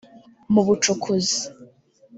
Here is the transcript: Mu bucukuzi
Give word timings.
Mu 0.53 0.61
bucukuzi 0.67 1.39